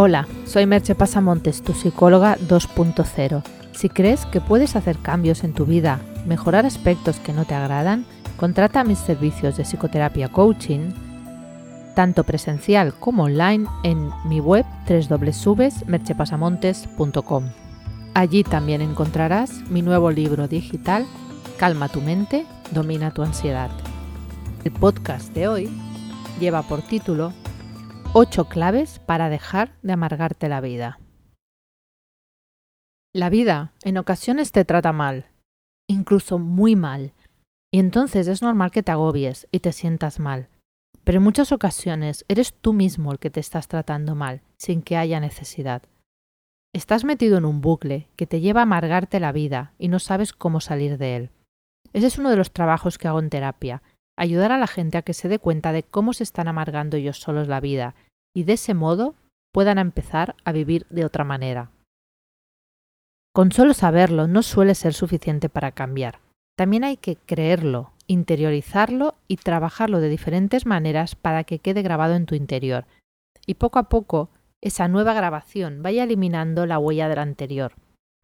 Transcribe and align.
Hola, 0.00 0.28
soy 0.44 0.64
Merche 0.64 0.94
Pasamontes, 0.94 1.60
tu 1.60 1.72
psicóloga 1.72 2.38
2.0. 2.38 3.42
Si 3.72 3.88
crees 3.88 4.26
que 4.26 4.40
puedes 4.40 4.76
hacer 4.76 4.96
cambios 4.96 5.42
en 5.42 5.54
tu 5.54 5.66
vida, 5.66 5.98
mejorar 6.24 6.66
aspectos 6.66 7.18
que 7.18 7.32
no 7.32 7.46
te 7.46 7.56
agradan, 7.56 8.06
contrata 8.36 8.84
mis 8.84 9.00
servicios 9.00 9.56
de 9.56 9.64
psicoterapia 9.64 10.28
coaching, 10.28 10.92
tanto 11.96 12.22
presencial 12.22 12.94
como 12.94 13.24
online, 13.24 13.66
en 13.82 14.10
mi 14.24 14.38
web 14.38 14.64
www.merchepasamontes.com. 14.88 17.44
Allí 18.14 18.44
también 18.44 18.82
encontrarás 18.82 19.68
mi 19.68 19.82
nuevo 19.82 20.12
libro 20.12 20.46
digital, 20.46 21.06
Calma 21.56 21.88
tu 21.88 22.02
mente, 22.02 22.46
domina 22.70 23.10
tu 23.10 23.24
ansiedad. 23.24 23.70
El 24.62 24.70
podcast 24.70 25.34
de 25.34 25.48
hoy 25.48 25.68
lleva 26.38 26.62
por 26.62 26.82
título 26.82 27.32
8 28.14 28.46
claves 28.46 29.00
para 29.00 29.28
dejar 29.28 29.74
de 29.82 29.92
amargarte 29.92 30.48
la 30.48 30.62
vida. 30.62 30.98
La 33.14 33.28
vida 33.28 33.74
en 33.82 33.98
ocasiones 33.98 34.50
te 34.50 34.64
trata 34.64 34.92
mal, 34.92 35.26
incluso 35.88 36.38
muy 36.38 36.74
mal, 36.74 37.12
y 37.70 37.78
entonces 37.80 38.26
es 38.26 38.40
normal 38.40 38.70
que 38.70 38.82
te 38.82 38.92
agobies 38.92 39.46
y 39.52 39.60
te 39.60 39.72
sientas 39.72 40.20
mal. 40.20 40.48
Pero 41.04 41.18
en 41.18 41.24
muchas 41.24 41.52
ocasiones 41.52 42.24
eres 42.28 42.54
tú 42.54 42.72
mismo 42.72 43.12
el 43.12 43.18
que 43.18 43.30
te 43.30 43.40
estás 43.40 43.68
tratando 43.68 44.14
mal, 44.14 44.40
sin 44.56 44.80
que 44.80 44.96
haya 44.96 45.20
necesidad. 45.20 45.82
Estás 46.74 47.04
metido 47.04 47.36
en 47.36 47.44
un 47.44 47.60
bucle 47.60 48.08
que 48.16 48.26
te 48.26 48.40
lleva 48.40 48.60
a 48.60 48.62
amargarte 48.62 49.20
la 49.20 49.32
vida 49.32 49.74
y 49.78 49.88
no 49.88 49.98
sabes 49.98 50.32
cómo 50.32 50.60
salir 50.60 50.96
de 50.96 51.16
él. 51.16 51.30
Ese 51.92 52.06
es 52.06 52.18
uno 52.18 52.30
de 52.30 52.36
los 52.36 52.52
trabajos 52.52 52.96
que 52.96 53.06
hago 53.06 53.20
en 53.20 53.30
terapia, 53.30 53.82
ayudar 54.18 54.52
a 54.52 54.58
la 54.58 54.66
gente 54.66 54.98
a 54.98 55.02
que 55.02 55.14
se 55.14 55.28
dé 55.28 55.38
cuenta 55.38 55.72
de 55.72 55.84
cómo 55.84 56.12
se 56.12 56.24
están 56.24 56.48
amargando 56.48 56.96
ellos 56.96 57.20
solos 57.20 57.48
la 57.48 57.60
vida 57.60 57.94
y 58.34 58.44
de 58.44 58.54
ese 58.54 58.74
modo 58.74 59.14
puedan 59.52 59.78
empezar 59.78 60.34
a 60.44 60.52
vivir 60.52 60.86
de 60.90 61.04
otra 61.04 61.24
manera. 61.24 61.70
Con 63.32 63.52
solo 63.52 63.72
saberlo 63.72 64.26
no 64.26 64.42
suele 64.42 64.74
ser 64.74 64.94
suficiente 64.94 65.48
para 65.48 65.72
cambiar. 65.72 66.20
También 66.56 66.82
hay 66.82 66.96
que 66.96 67.16
creerlo, 67.16 67.92
interiorizarlo 68.08 69.14
y 69.28 69.36
trabajarlo 69.36 70.00
de 70.00 70.08
diferentes 70.08 70.66
maneras 70.66 71.14
para 71.14 71.44
que 71.44 71.60
quede 71.60 71.82
grabado 71.82 72.14
en 72.14 72.26
tu 72.26 72.34
interior. 72.34 72.86
Y 73.46 73.54
poco 73.54 73.78
a 73.78 73.88
poco 73.88 74.30
esa 74.60 74.88
nueva 74.88 75.14
grabación 75.14 75.82
vaya 75.82 76.02
eliminando 76.02 76.66
la 76.66 76.80
huella 76.80 77.08
de 77.08 77.16
la 77.16 77.22
anterior, 77.22 77.74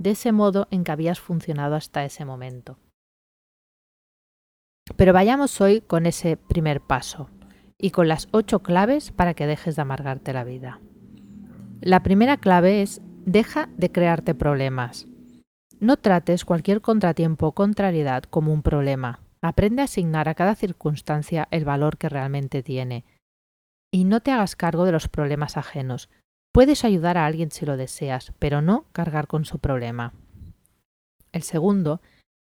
de 0.00 0.10
ese 0.10 0.32
modo 0.32 0.66
en 0.72 0.82
que 0.82 0.90
habías 0.90 1.20
funcionado 1.20 1.76
hasta 1.76 2.04
ese 2.04 2.24
momento. 2.24 2.76
Pero 4.96 5.12
vayamos 5.12 5.60
hoy 5.60 5.80
con 5.80 6.06
ese 6.06 6.36
primer 6.36 6.80
paso 6.80 7.28
y 7.78 7.90
con 7.90 8.08
las 8.08 8.28
ocho 8.30 8.60
claves 8.60 9.10
para 9.10 9.34
que 9.34 9.46
dejes 9.46 9.76
de 9.76 9.82
amargarte 9.82 10.32
la 10.32 10.44
vida. 10.44 10.80
La 11.80 12.02
primera 12.02 12.36
clave 12.36 12.82
es 12.82 13.00
deja 13.26 13.68
de 13.76 13.90
crearte 13.90 14.34
problemas. 14.34 15.06
No 15.80 15.96
trates 15.96 16.44
cualquier 16.44 16.80
contratiempo 16.80 17.48
o 17.48 17.52
contrariedad 17.52 18.22
como 18.22 18.52
un 18.52 18.62
problema. 18.62 19.20
Aprende 19.42 19.82
a 19.82 19.86
asignar 19.86 20.28
a 20.28 20.34
cada 20.34 20.54
circunstancia 20.54 21.48
el 21.50 21.64
valor 21.64 21.98
que 21.98 22.08
realmente 22.08 22.62
tiene. 22.62 23.04
Y 23.92 24.04
no 24.04 24.20
te 24.20 24.30
hagas 24.30 24.56
cargo 24.56 24.84
de 24.84 24.92
los 24.92 25.08
problemas 25.08 25.56
ajenos. 25.56 26.08
Puedes 26.52 26.84
ayudar 26.84 27.18
a 27.18 27.26
alguien 27.26 27.50
si 27.50 27.66
lo 27.66 27.76
deseas, 27.76 28.32
pero 28.38 28.62
no 28.62 28.86
cargar 28.92 29.26
con 29.26 29.44
su 29.44 29.58
problema. 29.58 30.14
El 31.32 31.42
segundo, 31.42 32.00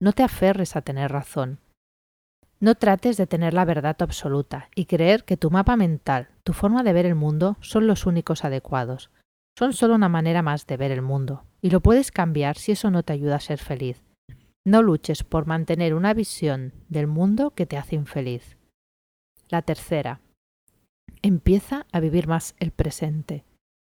no 0.00 0.12
te 0.12 0.22
aferres 0.22 0.76
a 0.76 0.82
tener 0.82 1.10
razón. 1.10 1.58
No 2.60 2.74
trates 2.74 3.16
de 3.16 3.26
tener 3.26 3.54
la 3.54 3.64
verdad 3.64 3.96
absoluta 4.00 4.68
y 4.74 4.86
creer 4.86 5.24
que 5.24 5.36
tu 5.36 5.50
mapa 5.50 5.76
mental, 5.76 6.28
tu 6.42 6.52
forma 6.52 6.82
de 6.82 6.92
ver 6.92 7.06
el 7.06 7.14
mundo 7.14 7.56
son 7.60 7.86
los 7.86 8.04
únicos 8.04 8.44
adecuados. 8.44 9.10
Son 9.56 9.72
solo 9.72 9.94
una 9.94 10.08
manera 10.08 10.42
más 10.42 10.66
de 10.66 10.76
ver 10.76 10.90
el 10.90 11.02
mundo, 11.02 11.44
y 11.60 11.70
lo 11.70 11.80
puedes 11.80 12.10
cambiar 12.10 12.56
si 12.56 12.72
eso 12.72 12.90
no 12.90 13.02
te 13.02 13.12
ayuda 13.12 13.36
a 13.36 13.40
ser 13.40 13.58
feliz. 13.58 14.02
No 14.64 14.82
luches 14.82 15.24
por 15.24 15.46
mantener 15.46 15.94
una 15.94 16.14
visión 16.14 16.72
del 16.88 17.06
mundo 17.06 17.52
que 17.52 17.66
te 17.66 17.76
hace 17.76 17.94
infeliz. 17.96 18.56
La 19.48 19.62
tercera. 19.62 20.20
Empieza 21.22 21.86
a 21.92 22.00
vivir 22.00 22.28
más 22.28 22.54
el 22.58 22.70
presente. 22.70 23.44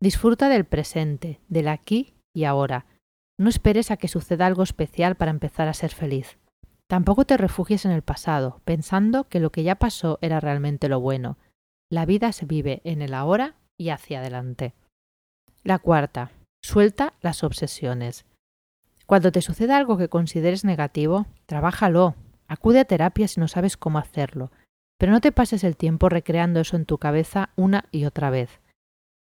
Disfruta 0.00 0.48
del 0.48 0.64
presente, 0.64 1.40
del 1.48 1.68
aquí 1.68 2.14
y 2.34 2.44
ahora. 2.44 2.86
No 3.38 3.48
esperes 3.48 3.90
a 3.90 3.96
que 3.96 4.08
suceda 4.08 4.46
algo 4.46 4.62
especial 4.62 5.14
para 5.14 5.30
empezar 5.30 5.68
a 5.68 5.74
ser 5.74 5.92
feliz. 5.92 6.38
Tampoco 6.90 7.24
te 7.24 7.36
refugies 7.36 7.84
en 7.84 7.92
el 7.92 8.02
pasado, 8.02 8.60
pensando 8.64 9.28
que 9.28 9.38
lo 9.38 9.52
que 9.52 9.62
ya 9.62 9.76
pasó 9.76 10.18
era 10.22 10.40
realmente 10.40 10.88
lo 10.88 10.98
bueno. 10.98 11.38
La 11.88 12.04
vida 12.04 12.32
se 12.32 12.46
vive 12.46 12.80
en 12.82 13.00
el 13.00 13.14
ahora 13.14 13.54
y 13.78 13.90
hacia 13.90 14.18
adelante. 14.18 14.74
La 15.62 15.78
cuarta, 15.78 16.32
suelta 16.64 17.14
las 17.20 17.44
obsesiones. 17.44 18.26
Cuando 19.06 19.30
te 19.30 19.40
suceda 19.40 19.76
algo 19.76 19.98
que 19.98 20.08
consideres 20.08 20.64
negativo, 20.64 21.26
trabájalo. 21.46 22.16
Acude 22.48 22.80
a 22.80 22.84
terapia 22.84 23.28
si 23.28 23.38
no 23.38 23.46
sabes 23.46 23.76
cómo 23.76 23.98
hacerlo, 23.98 24.50
pero 24.98 25.12
no 25.12 25.20
te 25.20 25.30
pases 25.30 25.62
el 25.62 25.76
tiempo 25.76 26.08
recreando 26.08 26.58
eso 26.58 26.74
en 26.74 26.86
tu 26.86 26.98
cabeza 26.98 27.50
una 27.54 27.84
y 27.92 28.04
otra 28.04 28.30
vez. 28.30 28.58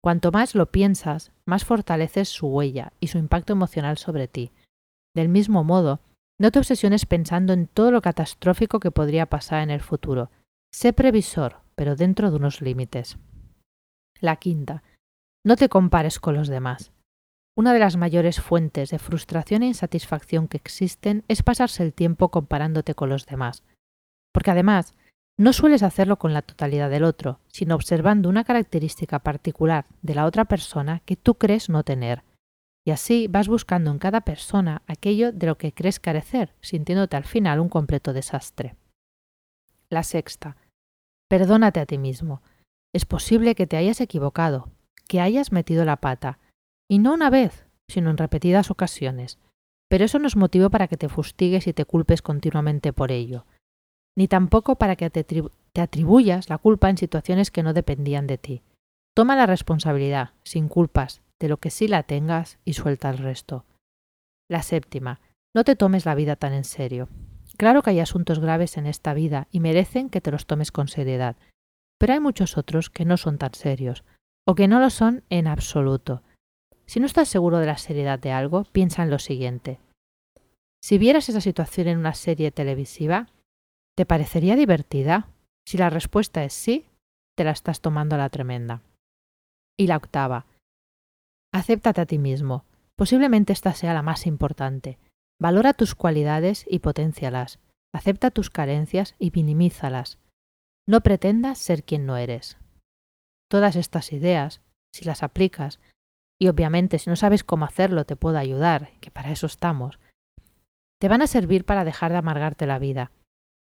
Cuanto 0.01 0.31
más 0.31 0.55
lo 0.55 0.71
piensas, 0.71 1.33
más 1.45 1.65
fortaleces 1.65 2.29
su 2.29 2.47
huella 2.47 2.93
y 3.01 3.09
su 3.09 3.19
impacto 3.19 3.55
emocional 3.55 3.99
sobre 3.99 4.29
ti. 4.29 4.53
Del 5.17 5.29
mismo 5.29 5.65
modo, 5.65 5.99
no 6.39 6.51
te 6.51 6.59
obsesiones 6.59 7.07
pensando 7.07 7.53
en 7.53 7.67
todo 7.67 7.91
lo 7.91 8.03
catastrófico 8.03 8.81
que 8.81 8.91
podría 8.91 9.27
pasar 9.27 9.63
en 9.63 9.71
el 9.71 9.81
futuro. 9.81 10.31
Sé 10.71 10.93
previsor, 10.93 11.61
pero 11.75 11.97
dentro 11.97 12.31
de 12.31 12.37
unos 12.37 12.61
límites. 12.61 13.19
La 14.21 14.37
quinta. 14.37 14.83
No 15.45 15.57
te 15.57 15.69
compares 15.69 16.21
con 16.21 16.35
los 16.35 16.49
demás. 16.49 16.93
Una 17.57 17.73
de 17.73 17.79
las 17.79 17.97
mayores 17.97 18.41
fuentes 18.41 18.91
de 18.91 18.99
frustración 18.99 19.63
e 19.63 19.69
insatisfacción 19.69 20.47
que 20.47 20.59
existen 20.59 21.25
es 21.29 21.43
pasarse 21.43 21.83
el 21.83 21.95
tiempo 21.95 22.31
comparándote 22.31 22.95
con 22.95 23.09
los 23.09 23.25
demás. 23.25 23.63
Porque 24.33 24.51
además, 24.51 24.95
no 25.39 25.55
sueles 25.55 25.83
hacerlo 25.83 26.19
con 26.19 26.35
la 26.35 26.43
totalidad 26.43 26.91
del 26.91 27.05
otro, 27.05 27.41
sino 27.49 27.75
observando 27.75 28.29
una 28.29 28.45
característica 28.45 29.21
particular 29.21 29.87
de 30.03 30.15
la 30.15 30.27
otra 30.27 30.45
persona 30.45 31.01
que 31.07 31.17
tú 31.17 31.37
crees 31.37 31.71
no 31.71 31.83
tener 31.83 32.23
y 32.87 32.93
así 32.93 33.27
vas 33.27 33.49
buscando 33.49 33.91
en 33.91 33.99
cada 33.99 34.21
persona 34.21 34.83
aquello 34.87 35.33
de 35.33 35.49
lo 35.49 35.59
que 35.59 35.73
crees 35.73 35.99
carecer, 35.99 36.55
sintiéndote 36.61 37.17
al 37.17 37.25
final 37.25 37.59
un 37.59 37.69
completo 37.69 38.13
desastre. 38.13 38.77
La 39.91 40.05
sexta. 40.05 40.57
Perdónate 41.29 41.81
a 41.81 41.87
ti 41.87 41.99
mismo. 41.99 42.43
Es 42.95 43.05
posible 43.05 43.57
que 43.57 43.67
te 43.67 43.77
hayas 43.77 44.01
equivocado, 44.01 44.71
que 45.09 45.21
hayas 45.21 45.51
metido 45.51 45.85
la 45.85 45.97
pata, 45.97 46.39
y 46.89 47.01
no 47.01 47.13
una 47.13 47.29
vez, 47.29 47.67
sino 47.89 48.11
en 48.11 48.19
repetidas 48.19 48.71
ocasiones. 48.71 49.41
Pero 49.91 50.05
eso 50.05 50.21
no 50.21 50.29
es 50.29 50.37
motivo 50.37 50.71
para 50.71 50.87
que 50.87 50.97
te 50.97 51.09
fustigues 51.09 51.67
y 51.67 51.73
te 51.73 51.85
culpes 51.85 52.23
continuamente 52.23 52.93
por 52.93 53.11
ello, 53.11 53.47
ni 54.17 54.29
tampoco 54.29 54.77
para 54.77 54.95
que 54.95 55.11
te, 55.11 55.25
te 55.25 55.81
atribuyas 55.81 56.49
la 56.49 56.59
culpa 56.59 56.89
en 56.89 56.99
situaciones 56.99 57.51
que 57.51 57.65
no 57.65 57.73
dependían 57.73 58.29
de 58.29 58.39
ti. 58.39 58.63
Toma 59.13 59.35
la 59.35 59.47
responsabilidad, 59.47 60.35
sin 60.45 60.69
culpas, 60.69 61.21
de 61.41 61.49
lo 61.49 61.59
que 61.59 61.71
sí 61.71 61.89
la 61.89 62.03
tengas 62.03 62.59
y 62.65 62.75
suelta 62.75 63.11
el 63.11 63.19
resto. 63.19 63.65
La 64.49 64.63
séptima, 64.63 65.21
no 65.55 65.65
te 65.65 65.77
tomes 65.77 66.05
la 66.05 66.15
vida 66.15 66.37
tan 66.37 66.53
en 66.53 66.65
serio. 66.65 67.09
Claro 67.57 67.83
que 67.83 67.91
hay 67.91 68.01
asuntos 68.01 68.39
graves 68.39 68.77
en 68.77 68.87
esta 68.87 69.15
vida 69.15 69.49
y 69.51 69.61
merecen 69.61 70.11
que 70.11 70.21
te 70.21 70.31
los 70.31 70.47
tomes 70.47 70.73
con 70.73 70.89
seriedad, 70.89 71.37
pero 71.99 72.13
hay 72.13 72.21
muchos 72.21 72.59
otros 72.59 72.91
que 72.91 73.05
no 73.05 73.17
son 73.17 73.39
tan 73.39 73.55
serios, 73.55 74.05
o 74.47 74.55
que 74.55 74.69
no 74.69 74.81
lo 74.81 74.91
son 74.91 75.25
en 75.31 75.47
absoluto. 75.47 76.23
Si 76.87 77.01
no 77.01 77.07
estás 77.07 77.29
seguro 77.29 77.59
de 77.59 77.67
la 77.67 77.79
seriedad 77.79 78.19
de 78.19 78.33
algo, 78.33 78.65
piensa 78.65 79.03
en 79.03 79.11
lo 79.11 79.19
siguiente. 79.19 79.81
Si 80.83 80.99
vieras 80.99 81.29
esa 81.29 81.41
situación 81.41 81.89
en 81.89 81.99
una 81.99 82.15
serie 82.15 82.53
televisiva, 82.53 83.29
¿te 83.97 84.07
parecería 84.07 84.55
divertida? 84.55 85.29
Si 85.67 85.79
la 85.79 85.91
respuesta 85.91 86.45
es 86.45 86.53
sí, 86.53 86.87
te 87.37 87.45
la 87.45 87.51
estás 87.51 87.81
tomando 87.81 88.15
a 88.15 88.19
la 88.19 88.29
tremenda. 88.29 88.83
Y 89.77 89.89
la 89.89 89.97
octava, 89.97 90.47
Acéptate 91.53 92.01
a 92.01 92.07
ti 92.07 92.19
mismo. 92.19 92.65
Posiblemente 92.97 93.53
esta 93.53 93.75
sea 93.75 93.95
la 93.95 94.03
más 94.03 94.27
importante. 94.27 94.99
Valora 95.39 95.75
tus 95.75 95.95
cualidades 95.95 96.65
y 96.69 96.79
potencialas. 96.79 97.59
Acepta 97.93 98.31
tus 98.31 98.51
carencias 98.51 99.15
y 99.19 99.31
minimízalas. 99.31 100.19
No 100.87 101.01
pretendas 101.01 101.59
ser 101.59 101.85
quien 101.85 102.07
no 102.07 102.17
eres. 102.17 102.59
Todas 103.49 103.77
estas 103.77 104.13
ideas, 104.13 104.63
si 104.95 105.05
las 105.05 105.23
aplicas, 105.23 105.81
y 106.39 106.49
obviamente 106.49 106.99
si 106.99 107.11
no 107.11 107.17
sabes 107.17 107.45
cómo 107.45 107.65
hacerlo 107.65 108.05
te 108.05 108.17
puedo 108.17 108.39
ayudar, 108.39 108.91
que 109.01 109.11
para 109.11 109.31
eso 109.31 109.47
estamos, 109.47 109.99
te 111.01 111.09
van 111.09 111.23
a 111.23 111.27
servir 111.27 111.65
para 111.65 111.85
dejar 111.85 112.13
de 112.13 112.19
amargarte 112.19 112.67
la 112.67 112.79
vida. 112.79 113.13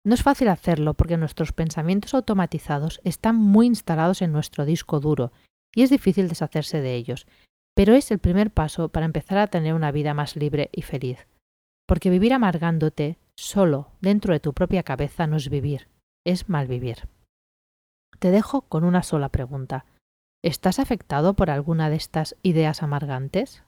No 0.04 0.14
es 0.14 0.22
fácil 0.22 0.48
hacerlo 0.48 0.94
porque 0.94 1.16
nuestros 1.16 1.52
pensamientos 1.52 2.14
automatizados 2.14 3.00
están 3.04 3.36
muy 3.36 3.66
instalados 3.66 4.20
en 4.20 4.32
nuestro 4.32 4.66
disco 4.66 5.00
duro 5.00 5.32
y 5.74 5.82
es 5.82 5.90
difícil 5.90 6.28
deshacerse 6.28 6.80
de 6.80 6.94
ellos, 6.94 7.26
pero 7.74 7.94
es 7.94 8.10
el 8.10 8.18
primer 8.18 8.50
paso 8.50 8.88
para 8.88 9.06
empezar 9.06 9.38
a 9.38 9.48
tener 9.48 9.74
una 9.74 9.90
vida 9.90 10.14
más 10.14 10.36
libre 10.36 10.70
y 10.72 10.82
feliz. 10.82 11.26
Porque 11.86 12.10
vivir 12.10 12.32
amargándote 12.32 13.18
solo 13.36 13.90
dentro 14.00 14.32
de 14.32 14.40
tu 14.40 14.52
propia 14.52 14.82
cabeza 14.82 15.26
no 15.26 15.36
es 15.36 15.50
vivir, 15.50 15.88
es 16.24 16.48
malvivir. 16.48 17.08
Te 18.18 18.30
dejo 18.30 18.62
con 18.62 18.84
una 18.84 19.02
sola 19.02 19.28
pregunta. 19.28 19.84
¿Estás 20.42 20.78
afectado 20.78 21.34
por 21.34 21.50
alguna 21.50 21.90
de 21.90 21.96
estas 21.96 22.36
ideas 22.42 22.82
amargantes? 22.82 23.64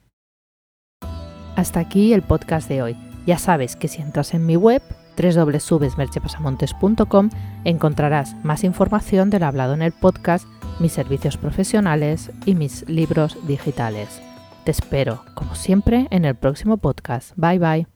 Hasta 1.56 1.80
aquí 1.80 2.12
el 2.12 2.22
podcast 2.22 2.68
de 2.68 2.82
hoy. 2.82 2.96
Ya 3.26 3.38
sabes 3.38 3.76
que 3.76 3.88
si 3.88 4.02
entras 4.02 4.34
en 4.34 4.46
mi 4.46 4.56
web 4.56 4.82
www.merchepasamontes.com 5.16 7.30
encontrarás 7.64 8.36
más 8.44 8.62
información 8.62 9.30
del 9.30 9.42
hablado 9.42 9.74
en 9.74 9.82
el 9.82 9.90
podcast, 9.92 10.46
mis 10.78 10.92
servicios 10.92 11.36
profesionales 11.36 12.30
y 12.44 12.54
mis 12.54 12.88
libros 12.88 13.36
digitales. 13.46 14.20
Te 14.64 14.70
espero, 14.72 15.22
como 15.34 15.54
siempre, 15.54 16.08
en 16.10 16.24
el 16.24 16.34
próximo 16.34 16.76
podcast. 16.76 17.32
Bye 17.36 17.58
bye. 17.58 17.95